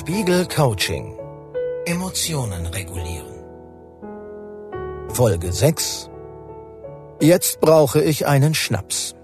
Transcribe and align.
Spiegel 0.00 0.46
Coaching 0.46 1.14
Emotionen 1.84 2.64
regulieren 2.64 3.44
Folge 5.12 5.52
6 5.52 6.08
Jetzt 7.20 7.60
brauche 7.60 8.00
ich 8.02 8.26
einen 8.26 8.54
Schnaps. 8.54 9.14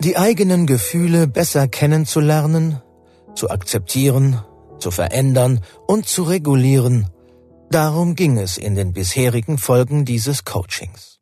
Die 0.00 0.18
eigenen 0.18 0.66
Gefühle 0.66 1.26
besser 1.26 1.68
kennenzulernen, 1.68 2.82
zu 3.34 3.48
akzeptieren, 3.48 4.44
zu 4.78 4.90
verändern 4.90 5.62
und 5.86 6.06
zu 6.06 6.24
regulieren, 6.24 7.08
darum 7.70 8.14
ging 8.14 8.36
es 8.36 8.58
in 8.58 8.74
den 8.74 8.92
bisherigen 8.92 9.56
Folgen 9.56 10.04
dieses 10.04 10.44
Coachings. 10.44 11.18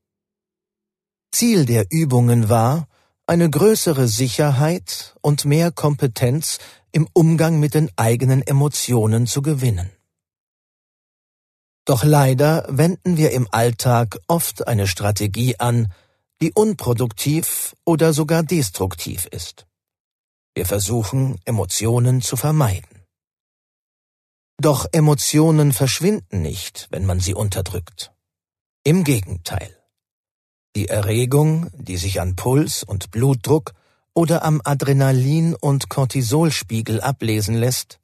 Ziel 1.31 1.67
der 1.67 1.87
Übungen 1.91 2.49
war, 2.49 2.89
eine 3.27 3.49
größere 3.49 4.07
Sicherheit 4.09 5.17
und 5.23 5.45
mehr 5.45 5.73
Kompetenz 5.73 6.59
im 6.93 7.09
Umgang 7.13 7.59
mit 7.59 7.75
den 7.75 7.91
eigenen 7.97 8.43
Emotionen 8.43 9.27
zu 9.27 9.43
gewinnen. 9.43 9.91
Doch 11.87 12.05
leider 12.05 12.67
wenden 12.69 13.17
wir 13.17 13.33
im 13.33 13.47
Alltag 13.51 14.19
oft 14.27 14.67
eine 14.69 14.87
Strategie 14.87 15.59
an, 15.59 15.93
die 16.41 16.53
unproduktiv 16.53 17.75
oder 17.85 18.13
sogar 18.13 18.43
destruktiv 18.43 19.27
ist. 19.27 19.67
Wir 20.55 20.67
versuchen, 20.67 21.41
Emotionen 21.45 22.23
zu 22.23 22.37
vermeiden. 22.37 23.03
Doch 24.59 24.87
Emotionen 24.93 25.73
verschwinden 25.73 26.43
nicht, 26.43 26.87
wenn 26.91 27.05
man 27.05 27.21
sie 27.21 27.35
unterdrückt. 27.35 28.13
Im 28.85 29.03
Gegenteil. 29.05 29.84
Die 30.77 30.89
Erregung, 30.89 31.71
die 31.75 31.97
sich 31.97 32.21
an 32.21 32.35
Puls 32.35 32.83
und 32.83 33.13
Blutdruck 33.13 33.75
oder 34.13 34.43
am 34.43 34.61
Adrenalin- 34.65 35.55
und 35.55 35.89
Cortisolspiegel 35.89 37.01
ablesen 37.01 37.55
lässt, 37.55 38.01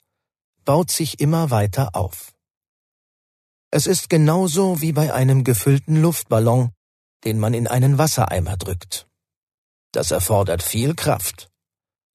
baut 0.65 0.91
sich 0.91 1.21
immer 1.21 1.51
weiter 1.51 1.97
auf. 1.97 2.33
Es 3.73 3.87
ist 3.87 4.09
genauso 4.09 4.81
wie 4.81 4.93
bei 4.93 5.13
einem 5.13 5.43
gefüllten 5.43 6.01
Luftballon, 6.01 6.71
den 7.25 7.39
man 7.39 7.55
in 7.55 7.67
einen 7.67 7.99
Wassereimer 7.99 8.57
drückt. 8.57 9.09
Das 9.93 10.13
erfordert 10.13 10.63
viel 10.63 10.95
Kraft. 10.95 11.51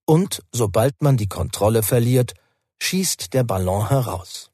Und 0.06 0.42
sobald 0.54 1.02
man 1.02 1.18
die 1.18 1.28
Kontrolle 1.28 1.84
verliert, 1.84 2.34
schießt 2.82 3.34
der 3.34 3.44
Ballon 3.44 3.90
heraus. 3.90 4.52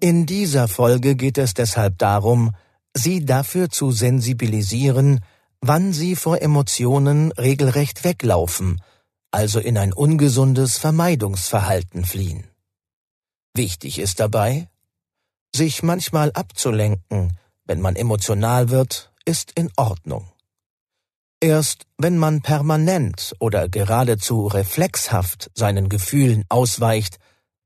In 0.00 0.26
dieser 0.26 0.66
Folge 0.66 1.14
geht 1.14 1.38
es 1.38 1.54
deshalb 1.54 1.98
darum, 1.98 2.52
sie 2.94 3.24
dafür 3.24 3.70
zu 3.70 3.92
sensibilisieren, 3.92 5.20
wann 5.60 5.92
sie 5.92 6.16
vor 6.16 6.40
Emotionen 6.42 7.32
regelrecht 7.32 8.04
weglaufen, 8.04 8.80
also 9.30 9.60
in 9.60 9.78
ein 9.78 9.92
ungesundes 9.92 10.78
Vermeidungsverhalten 10.78 12.04
fliehen. 12.04 12.48
Wichtig 13.54 13.98
ist 13.98 14.20
dabei, 14.20 14.68
sich 15.54 15.82
manchmal 15.82 16.32
abzulenken, 16.32 17.36
wenn 17.64 17.80
man 17.80 17.96
emotional 17.96 18.70
wird, 18.70 19.12
ist 19.24 19.52
in 19.52 19.70
Ordnung. 19.76 20.32
Erst 21.40 21.86
wenn 21.96 22.18
man 22.18 22.42
permanent 22.42 23.34
oder 23.38 23.68
geradezu 23.68 24.46
reflexhaft 24.46 25.50
seinen 25.54 25.88
Gefühlen 25.88 26.44
ausweicht, 26.48 27.18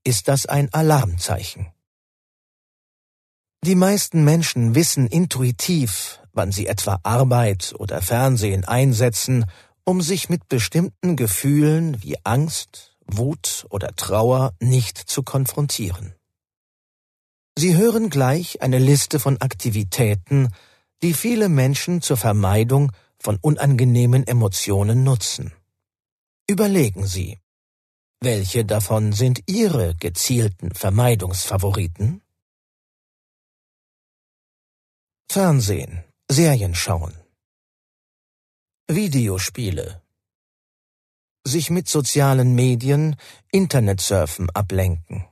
ist 0.04 0.28
das 0.28 0.46
ein 0.46 0.72
Alarmzeichen. 0.72 1.73
Die 3.64 3.76
meisten 3.76 4.24
Menschen 4.24 4.74
wissen 4.74 5.06
intuitiv, 5.06 6.20
wann 6.34 6.52
sie 6.52 6.66
etwa 6.66 7.00
Arbeit 7.02 7.74
oder 7.78 8.02
Fernsehen 8.02 8.66
einsetzen, 8.66 9.46
um 9.84 10.02
sich 10.02 10.28
mit 10.28 10.48
bestimmten 10.50 11.16
Gefühlen 11.16 12.02
wie 12.02 12.16
Angst, 12.24 12.98
Wut 13.06 13.64
oder 13.70 13.96
Trauer 13.96 14.52
nicht 14.60 14.98
zu 14.98 15.22
konfrontieren. 15.22 16.14
Sie 17.56 17.74
hören 17.74 18.10
gleich 18.10 18.60
eine 18.60 18.78
Liste 18.78 19.18
von 19.18 19.40
Aktivitäten, 19.40 20.50
die 21.02 21.14
viele 21.14 21.48
Menschen 21.48 22.02
zur 22.02 22.18
Vermeidung 22.18 22.92
von 23.18 23.38
unangenehmen 23.40 24.26
Emotionen 24.26 25.04
nutzen. 25.04 25.54
Überlegen 26.46 27.06
Sie, 27.06 27.38
welche 28.20 28.66
davon 28.66 29.14
sind 29.14 29.40
Ihre 29.46 29.94
gezielten 29.94 30.74
Vermeidungsfavoriten? 30.74 32.20
Fernsehen, 35.34 36.04
Serien 36.30 36.76
schauen. 36.76 37.12
Videospiele. 38.86 40.00
Sich 41.44 41.70
mit 41.70 41.88
sozialen 41.88 42.54
Medien, 42.54 43.16
Internetsurfen 43.50 44.48
ablenken. 44.50 45.26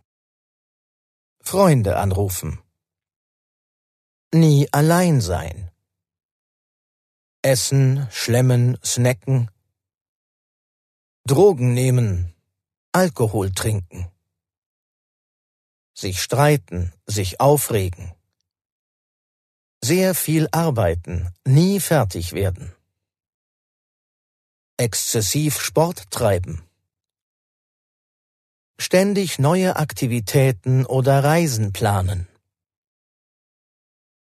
Freunde 1.40 1.98
anrufen. 1.98 2.60
Nie 4.34 4.68
allein 4.72 5.20
sein. 5.20 5.70
Essen, 7.42 8.08
schlemmen, 8.10 8.78
snacken. 8.84 9.52
Drogen 11.28 11.74
nehmen, 11.74 12.34
Alkohol 12.90 13.52
trinken. 13.52 14.10
Sich 15.94 16.20
streiten, 16.20 16.92
sich 17.06 17.38
aufregen 17.38 18.12
sehr 19.84 20.14
viel 20.14 20.48
arbeiten, 20.52 21.28
nie 21.44 21.80
fertig 21.80 22.32
werden. 22.32 22.72
Exzessiv 24.76 25.60
Sport 25.60 26.10
treiben. 26.10 26.62
Ständig 28.78 29.38
neue 29.38 29.76
Aktivitäten 29.76 30.86
oder 30.86 31.22
Reisen 31.22 31.72
planen. 31.72 32.26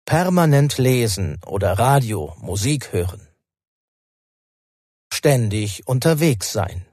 Permanent 0.06 0.78
lesen 0.78 1.39
oder 1.45 1.78
Radio, 1.79 2.35
Musik 2.39 2.91
hören. 2.91 3.28
Ständig 5.13 5.88
unterwegs 5.88 6.51
sein. 6.51 6.85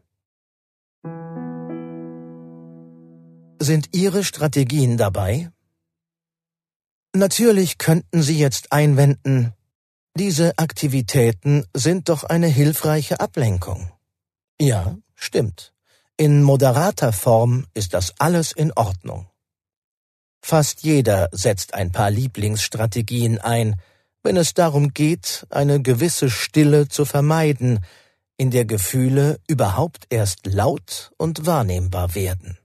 Sind 3.60 3.88
Ihre 3.92 4.22
Strategien 4.22 4.96
dabei? 4.96 5.50
Natürlich 7.18 7.78
könnten 7.78 8.22
Sie 8.22 8.38
jetzt 8.38 8.70
einwenden, 8.70 9.52
diese 10.14 10.56
Aktivitäten 10.56 11.64
sind 11.74 12.08
doch 12.08 12.22
eine 12.22 12.46
hilfreiche 12.46 13.18
Ablenkung. 13.18 13.90
Ja, 14.60 14.96
stimmt. 15.16 15.74
In 16.16 16.44
moderater 16.44 17.12
Form 17.12 17.66
ist 17.74 17.92
das 17.92 18.14
alles 18.20 18.52
in 18.52 18.72
Ordnung. 18.72 19.28
Fast 20.42 20.84
jeder 20.84 21.28
setzt 21.32 21.74
ein 21.74 21.90
paar 21.90 22.12
Lieblingsstrategien 22.12 23.40
ein, 23.40 23.82
wenn 24.22 24.36
es 24.36 24.54
darum 24.54 24.94
geht, 24.94 25.44
eine 25.50 25.82
gewisse 25.82 26.30
Stille 26.30 26.86
zu 26.86 27.04
vermeiden, 27.04 27.84
in 28.36 28.52
der 28.52 28.64
Gefühle 28.64 29.40
überhaupt 29.48 30.06
erst 30.10 30.46
laut 30.46 31.10
und 31.16 31.46
wahrnehmbar 31.46 32.14
werden. 32.14 32.58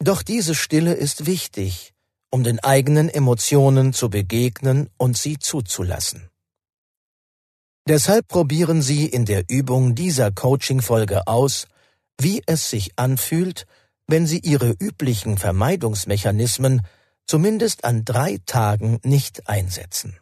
Doch 0.00 0.22
diese 0.22 0.54
Stille 0.54 0.92
ist 0.92 1.24
wichtig, 1.24 1.94
um 2.30 2.44
den 2.44 2.60
eigenen 2.60 3.08
Emotionen 3.08 3.92
zu 3.92 4.08
begegnen 4.08 4.88
und 4.96 5.16
sie 5.16 5.38
zuzulassen. 5.38 6.30
Deshalb 7.88 8.28
probieren 8.28 8.82
Sie 8.82 9.06
in 9.06 9.24
der 9.24 9.44
Übung 9.48 9.94
dieser 9.94 10.30
Coaching-Folge 10.30 11.26
aus, 11.26 11.66
wie 12.20 12.42
es 12.46 12.70
sich 12.70 12.92
anfühlt, 12.96 13.66
wenn 14.06 14.26
Sie 14.26 14.38
Ihre 14.38 14.70
üblichen 14.78 15.38
Vermeidungsmechanismen 15.38 16.82
zumindest 17.26 17.84
an 17.84 18.04
drei 18.04 18.38
Tagen 18.46 19.00
nicht 19.02 19.48
einsetzen. 19.48 20.18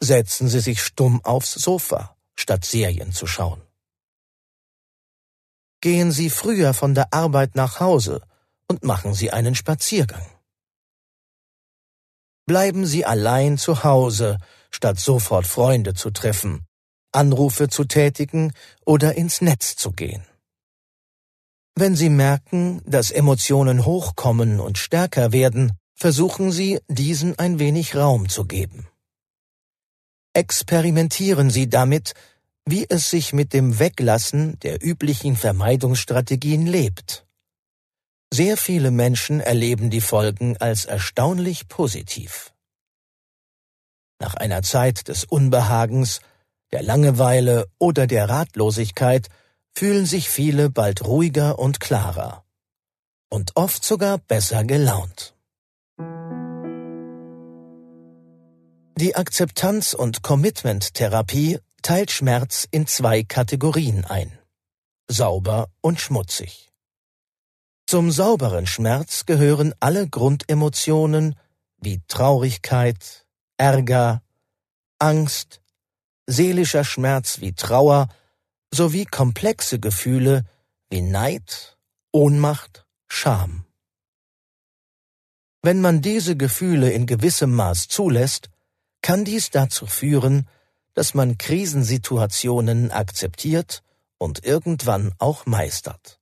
Setzen 0.00 0.48
Sie 0.48 0.60
sich 0.60 0.82
stumm 0.82 1.24
aufs 1.24 1.52
Sofa, 1.52 2.16
statt 2.34 2.64
Serien 2.64 3.12
zu 3.12 3.26
schauen. 3.26 3.62
Gehen 5.80 6.10
Sie 6.10 6.30
früher 6.30 6.74
von 6.74 6.94
der 6.94 7.12
Arbeit 7.12 7.54
nach 7.54 7.78
Hause 7.78 8.22
und 8.68 8.84
machen 8.84 9.14
Sie 9.14 9.30
einen 9.30 9.54
Spaziergang. 9.54 10.26
Bleiben 12.46 12.84
Sie 12.84 13.04
allein 13.04 13.56
zu 13.56 13.84
Hause, 13.84 14.38
statt 14.70 14.98
sofort 14.98 15.46
Freunde 15.46 15.94
zu 15.94 16.10
treffen, 16.10 16.66
Anrufe 17.12 17.68
zu 17.68 17.84
tätigen 17.84 18.52
oder 18.84 19.14
ins 19.14 19.40
Netz 19.40 19.76
zu 19.76 19.92
gehen. 19.92 20.26
Wenn 21.76 21.96
Sie 21.96 22.10
merken, 22.10 22.82
dass 22.84 23.10
Emotionen 23.10 23.84
hochkommen 23.84 24.60
und 24.60 24.78
stärker 24.78 25.32
werden, 25.32 25.72
versuchen 25.94 26.52
Sie, 26.52 26.80
diesen 26.88 27.38
ein 27.38 27.58
wenig 27.58 27.96
Raum 27.96 28.28
zu 28.28 28.44
geben. 28.44 28.88
Experimentieren 30.34 31.50
Sie 31.50 31.68
damit, 31.68 32.14
wie 32.66 32.86
es 32.88 33.10
sich 33.10 33.32
mit 33.32 33.52
dem 33.52 33.78
Weglassen 33.78 34.58
der 34.60 34.84
üblichen 34.84 35.36
Vermeidungsstrategien 35.36 36.66
lebt. 36.66 37.23
Sehr 38.40 38.56
viele 38.56 38.90
Menschen 38.90 39.38
erleben 39.38 39.90
die 39.90 40.00
Folgen 40.00 40.56
als 40.56 40.86
erstaunlich 40.86 41.68
positiv. 41.68 42.52
Nach 44.18 44.34
einer 44.34 44.62
Zeit 44.62 45.06
des 45.06 45.22
Unbehagens 45.22 46.18
der 46.72 46.82
Langeweile 46.82 47.68
oder 47.78 48.08
der 48.08 48.28
Ratlosigkeit 48.28 49.28
fühlen 49.72 50.04
sich 50.04 50.28
viele 50.28 50.68
bald 50.68 51.06
ruhiger 51.06 51.60
und 51.60 51.78
klarer 51.78 52.44
und 53.30 53.52
oft 53.54 53.84
sogar 53.84 54.18
besser 54.18 54.64
gelaunt. 54.64 55.36
Die 58.98 59.14
Akzeptanz- 59.14 59.94
und 59.94 60.22
Commitment-Therapie 60.22 61.60
teilt 61.82 62.10
Schmerz 62.10 62.66
in 62.68 62.88
zwei 62.88 63.22
Kategorien 63.22 64.04
ein. 64.04 64.36
Sauber 65.08 65.68
und 65.80 66.00
schmutzig. 66.00 66.73
Zum 67.94 68.10
sauberen 68.10 68.66
Schmerz 68.66 69.24
gehören 69.24 69.72
alle 69.78 70.08
Grundemotionen 70.08 71.36
wie 71.80 72.02
Traurigkeit, 72.08 73.24
Ärger, 73.56 74.20
Angst, 74.98 75.60
seelischer 76.26 76.82
Schmerz 76.82 77.40
wie 77.40 77.52
Trauer 77.52 78.08
sowie 78.72 79.04
komplexe 79.04 79.78
Gefühle 79.78 80.42
wie 80.90 81.02
Neid, 81.02 81.78
Ohnmacht, 82.10 82.84
Scham. 83.06 83.64
Wenn 85.62 85.80
man 85.80 86.02
diese 86.02 86.36
Gefühle 86.36 86.90
in 86.90 87.06
gewissem 87.06 87.54
Maß 87.54 87.86
zulässt, 87.86 88.50
kann 89.02 89.24
dies 89.24 89.50
dazu 89.50 89.86
führen, 89.86 90.48
dass 90.94 91.14
man 91.14 91.38
Krisensituationen 91.38 92.90
akzeptiert 92.90 93.84
und 94.18 94.44
irgendwann 94.44 95.14
auch 95.20 95.46
meistert. 95.46 96.18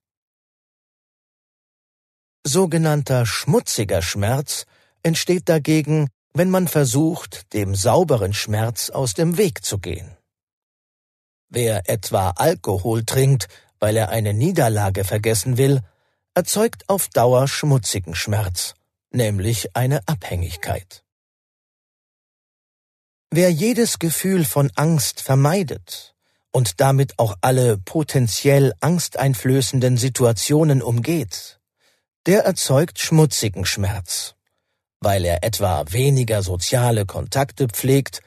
Sogenannter 2.44 3.24
schmutziger 3.24 4.02
Schmerz 4.02 4.66
entsteht 5.02 5.48
dagegen, 5.48 6.08
wenn 6.34 6.50
man 6.50 6.66
versucht, 6.66 7.52
dem 7.52 7.74
sauberen 7.74 8.34
Schmerz 8.34 8.90
aus 8.90 9.14
dem 9.14 9.36
Weg 9.36 9.64
zu 9.64 9.78
gehen. 9.78 10.16
Wer 11.48 11.88
etwa 11.88 12.30
Alkohol 12.30 13.04
trinkt, 13.04 13.48
weil 13.78 13.96
er 13.96 14.08
eine 14.08 14.34
Niederlage 14.34 15.04
vergessen 15.04 15.56
will, 15.56 15.82
erzeugt 16.34 16.88
auf 16.88 17.08
Dauer 17.08 17.46
schmutzigen 17.46 18.14
Schmerz, 18.14 18.74
nämlich 19.10 19.76
eine 19.76 20.00
Abhängigkeit. 20.06 21.04
Wer 23.30 23.50
jedes 23.50 23.98
Gefühl 23.98 24.44
von 24.44 24.70
Angst 24.74 25.20
vermeidet 25.20 26.14
und 26.50 26.80
damit 26.80 27.18
auch 27.18 27.36
alle 27.40 27.78
potenziell 27.78 28.72
angsteinflößenden 28.80 29.96
Situationen 29.96 30.82
umgeht, 30.82 31.60
der 32.26 32.44
erzeugt 32.44 32.98
schmutzigen 33.00 33.64
Schmerz, 33.64 34.34
weil 35.00 35.24
er 35.24 35.42
etwa 35.42 35.84
weniger 35.90 36.42
soziale 36.42 37.04
Kontakte 37.04 37.68
pflegt 37.68 38.20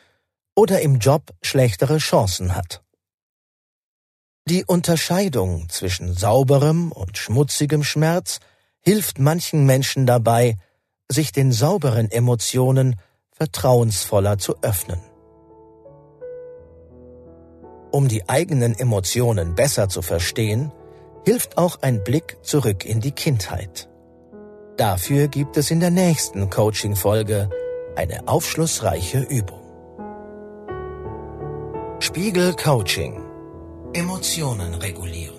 oder 0.56 0.82
im 0.82 1.00
Job 1.00 1.32
schlechtere 1.42 1.98
Chancen 1.98 2.56
hat. 2.56 2.84
Die 4.48 4.66
Unterscheidung 4.66 5.70
zwischen 5.70 6.14
sauberem 6.14 6.92
und 6.92 7.18
schmutzigem 7.18 7.84
Schmerz 7.84 8.40
hilft 8.82 9.18
manchen 9.18 9.66
Menschen 9.66 10.06
dabei, 10.06 10.58
sich 11.10 11.32
den 11.32 11.52
sauberen 11.52 12.12
Emotionen 12.12 13.00
vertrauensvoller 13.32 14.38
zu 14.38 14.62
öffnen. 14.62 15.00
Um 17.92 18.08
die 18.08 18.28
eigenen 18.28 18.78
Emotionen 18.78 19.56
besser 19.56 19.90
zu 19.90 20.02
verstehen, 20.02 20.72
hilft 21.26 21.58
auch 21.58 21.82
ein 21.82 22.04
Blick 22.04 22.38
zurück 22.44 22.86
in 22.86 23.02
die 23.02 23.12
Kindheit. 23.12 23.90
Dafür 24.78 25.28
gibt 25.28 25.58
es 25.58 25.72
in 25.72 25.80
der 25.80 25.92
nächsten 25.92 26.50
Coaching-Folge 26.50 27.50
eine 27.96 28.28
aufschlussreiche 28.28 29.22
Übung. 29.22 29.62
Spiegel 32.00 32.54
Coaching 32.54 33.22
Emotionen 33.94 34.76
regulieren. 34.76 35.35